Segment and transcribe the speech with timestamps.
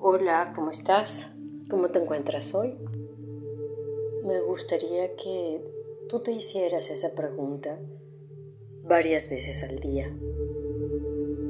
[0.00, 1.34] Hola, ¿cómo estás?
[1.68, 2.72] ¿Cómo te encuentras hoy?
[4.24, 5.60] Me gustaría que
[6.08, 7.80] tú te hicieras esa pregunta
[8.84, 10.16] varias veces al día.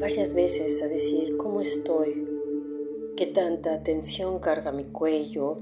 [0.01, 2.27] Varias veces a decir cómo estoy,
[3.19, 5.59] qué tanta tensión carga mi cuello,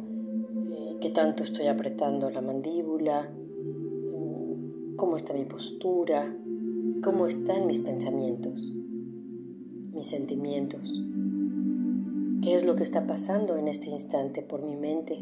[0.70, 6.32] eh, qué tanto estoy apretando la mandíbula, mm, cómo está mi postura,
[7.02, 8.72] cómo están mis pensamientos,
[9.92, 11.02] mis sentimientos.
[12.46, 15.14] ¿Qué es lo que está pasando en este instante por mi mente?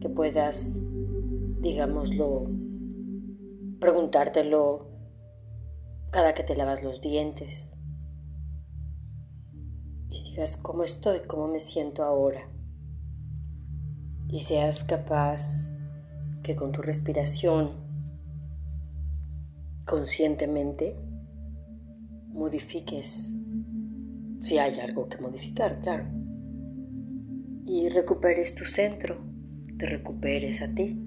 [0.00, 0.80] Que puedas,
[1.60, 2.46] digámoslo,
[3.80, 4.86] preguntártelo
[6.10, 7.76] cada que te lavas los dientes
[10.08, 12.48] y digas cómo estoy, cómo me siento ahora.
[14.28, 15.76] Y seas capaz
[16.44, 17.72] que con tu respiración
[19.84, 20.96] conscientemente
[22.36, 23.34] modifiques
[24.42, 26.06] si hay algo que modificar, claro.
[27.64, 29.18] Y recuperes tu centro,
[29.76, 31.02] te recuperes a ti.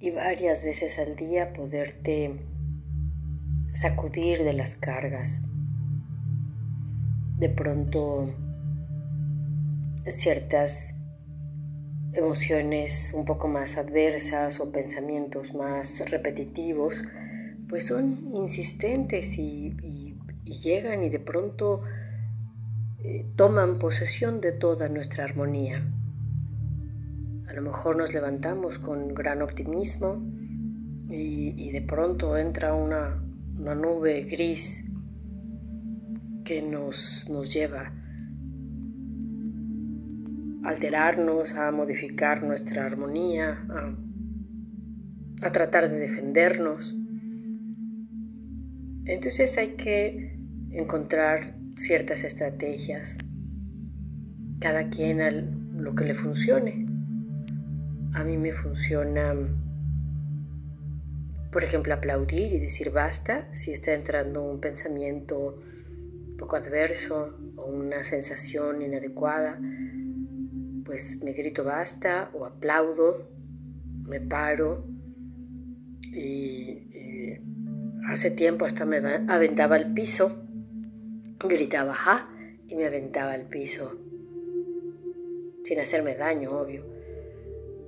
[0.00, 2.44] Y varias veces al día poderte
[3.72, 5.44] sacudir de las cargas.
[7.38, 8.34] De pronto
[10.06, 10.94] ciertas
[12.12, 17.02] emociones un poco más adversas o pensamientos más repetitivos
[17.70, 19.76] pues son insistentes y,
[20.44, 21.82] llegan y de pronto
[22.98, 25.88] eh, toman posesión de toda nuestra armonía.
[27.46, 30.20] A lo mejor nos levantamos con gran optimismo
[31.08, 33.22] y, de pronto entra una,
[33.56, 34.84] nube gris
[36.44, 37.92] que nos, nos lleva
[40.64, 43.64] a alterarnos, a modificar nuestra armonía,
[45.42, 47.06] a tratar de defendernos.
[49.04, 50.36] Entonces hay que
[50.70, 53.18] encontrar ciertas estrategias,
[54.60, 55.20] cada quien
[55.82, 56.86] lo que le funcione.
[58.12, 59.34] A mí me funciona,
[61.50, 65.62] por ejemplo, aplaudir y decir basta si está entrando un pensamiento
[66.38, 69.58] poco adverso o una sensación inadecuada,
[70.84, 73.28] pues me grito basta o aplaudo,
[74.06, 74.86] me paro
[76.02, 76.89] y
[78.10, 78.96] Hace tiempo hasta me
[79.28, 80.42] aventaba al piso,
[81.38, 82.28] gritaba ja
[82.66, 84.00] y me aventaba al piso,
[85.62, 86.84] sin hacerme daño, obvio.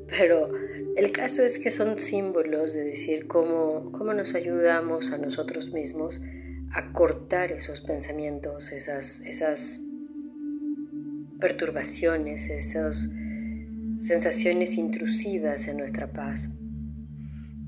[0.06, 0.48] Pero
[0.96, 6.22] el caso es que son símbolos de decir cómo, cómo nos ayudamos a nosotros mismos
[6.72, 9.80] a cortar esos pensamientos, esas, esas
[11.40, 13.10] perturbaciones, esas
[13.98, 16.52] sensaciones intrusivas en nuestra paz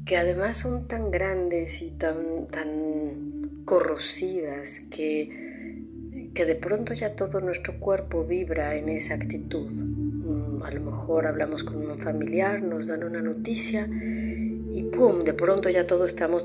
[0.05, 7.41] que además son tan grandes y tan, tan corrosivas que, que de pronto ya todo
[7.41, 9.71] nuestro cuerpo vibra en esa actitud.
[9.71, 15.25] Mm, a lo mejor hablamos con un familiar, nos dan una noticia y ¡pum!
[15.25, 16.45] De pronto ya todos estamos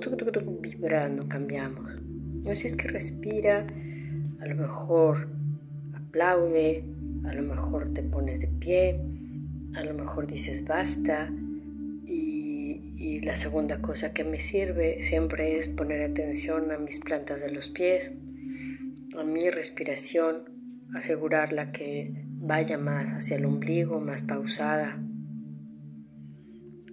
[0.62, 1.92] vibrando, cambiamos.
[2.50, 3.68] Así es que respira,
[4.40, 5.28] a lo mejor
[5.94, 6.86] aplaude,
[7.25, 9.02] a lo mejor te pones de pie,
[9.75, 11.30] a lo mejor dices basta
[13.00, 17.50] y la segunda cosa que me sirve siempre es poner atención a mis plantas de
[17.50, 18.14] los pies,
[19.18, 20.44] a mi respiración,
[20.94, 25.02] asegurarla que vaya más hacia el ombligo, más pausada.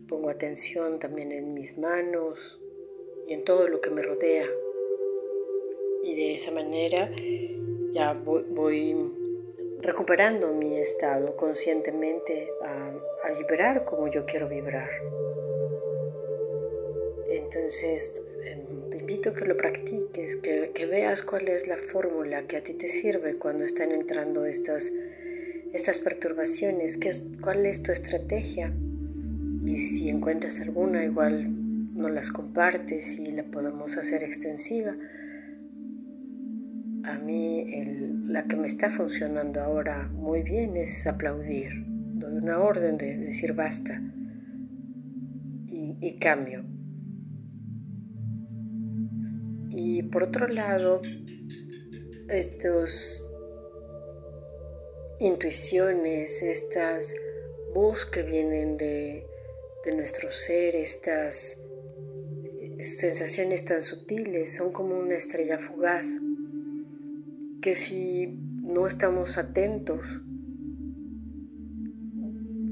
[0.09, 2.61] Pongo atención también en mis manos
[3.27, 4.47] y en todo lo que me rodea.
[6.05, 7.11] Y de esa manera
[7.91, 8.94] ya voy,
[9.81, 12.93] recuperando mi estado conscientemente a,
[13.25, 14.88] a vibrar como yo quiero vibrar.
[17.36, 22.56] Entonces, em, te invito a que lo practiques, que, veas cuál es la fórmula que
[22.56, 24.92] a ti te sirve cuando están entrando estas,
[25.72, 27.10] estas perturbaciones, qué
[27.42, 28.72] cuál es tu estrategia.
[29.64, 34.94] Y si encuentras alguna, igual no las compartes y la podemos hacer extensiva.
[37.05, 37.64] A mí
[38.28, 41.84] la que me está funcionando ahora muy bien es aplaudir.
[42.14, 44.00] Doy una orden de, decir basta
[45.99, 46.75] y cambio.
[49.78, 51.02] Y por otro lado,
[52.31, 53.31] estas
[55.20, 57.14] intuiciones, estas
[57.75, 59.26] voz que vienen de,
[59.84, 61.61] de nuestro ser, estas
[62.78, 66.23] sensaciones tan sutiles, son como una estrella fugaz,
[67.61, 68.28] que si
[68.62, 70.23] no estamos atentos,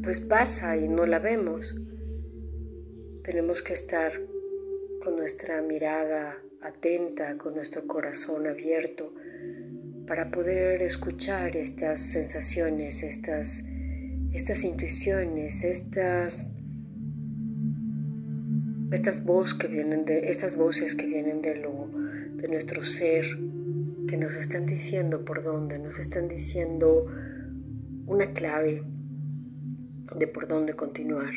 [0.03, 1.79] pues pasa y no la vemos.
[3.23, 4.23] Tenemos que estar
[5.03, 9.13] con nuestra mirada atenta, con nuestro corazón abierto,
[10.07, 13.65] para poder escuchar estas sensaciones, estas,
[14.33, 16.53] estas intuiciones, estas,
[18.91, 19.23] estas,
[19.59, 21.91] que vienen de, estas voces que vienen de, lo,
[22.37, 23.25] de nuestro ser,
[24.09, 27.07] que nos están diciendo por dónde, nos están diciendo
[28.07, 28.83] una clave
[30.17, 31.33] de por dónde continuar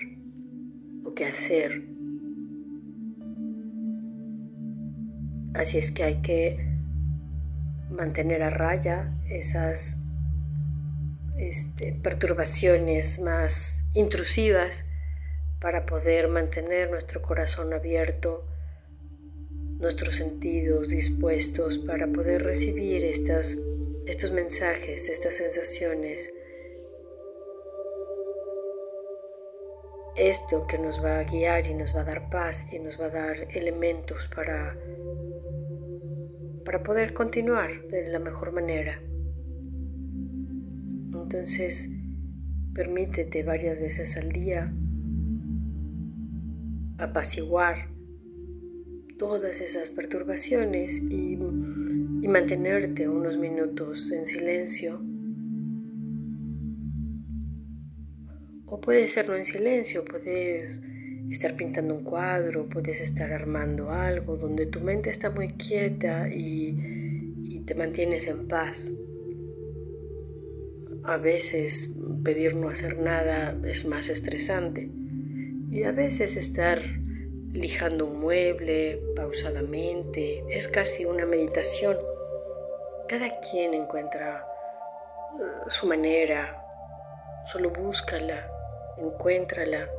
[1.04, 1.97] o qué hacer.
[5.54, 6.78] Así es que hay que
[7.90, 10.04] mantener a raya esas
[11.38, 14.90] este, perturbaciones más intrusivas
[15.60, 18.46] para poder mantener nuestro corazón abierto,
[19.80, 23.58] nuestros sentidos dispuestos para poder recibir estas,
[24.06, 26.32] estos mensajes, estas sensaciones,
[30.16, 33.06] esto que nos va a guiar y nos va a dar paz y nos va
[33.06, 34.76] a dar elementos para
[36.68, 39.02] para poder continuar de la mejor manera.
[41.14, 41.94] Entonces,
[42.74, 44.74] permítete varias veces al día
[46.98, 47.88] apaciguar
[49.18, 51.38] todas esas perturbaciones y,
[52.28, 55.00] mantenerte unos minutos en silencio.
[58.66, 60.82] O puede ser no en silencio, puedes
[61.32, 67.06] estar pintando un cuadro, puedes estar armando algo donde tu mente está muy quieta y,
[67.66, 68.94] te mantienes en paz.
[71.04, 74.90] A veces pedir no hacer nada es más estresante
[75.70, 76.82] y a veces estar
[77.52, 81.98] lijando un mueble pausadamente es casi una meditación.
[83.10, 84.46] Cada quien encuentra
[85.34, 86.64] uh, su manera,
[87.52, 88.50] solo búscala,
[88.98, 89.90] encuéntrala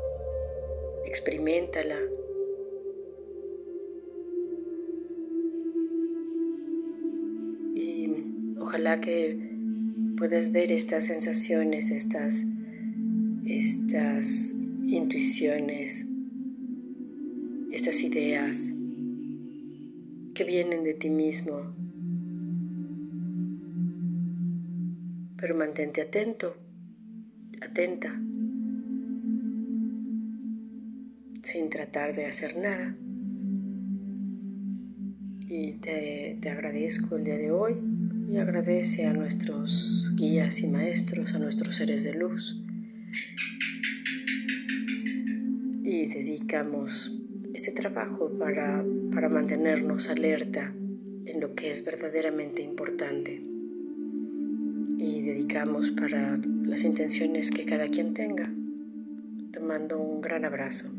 [1.09, 1.99] experimentala.
[7.75, 8.09] Y
[8.61, 9.39] ojalá que
[10.17, 12.45] puedas ver estas sensaciones, estas,
[13.47, 14.53] estas
[14.87, 16.07] intuiciones,
[17.73, 18.75] estas ideas
[20.35, 21.75] que vienen de ti mismo.
[25.37, 26.57] Pero mantente atento,
[27.63, 28.28] atenta.
[31.43, 32.97] Sin tratar de hacer nada.
[35.51, 37.75] Y te, agradezco el día de hoy
[38.31, 42.63] y agradece a nuestros guías y maestros, a nuestros seres de luz.
[45.85, 47.19] Y dedicamos
[47.55, 48.85] este trabajo para,
[49.15, 50.75] para mantenernos alerta
[51.25, 53.41] en lo que es verdaderamente importante.
[54.99, 58.53] Y dedicamos para las intenciones que cada quien tenga.
[59.51, 60.98] Te mando un gran abrazo.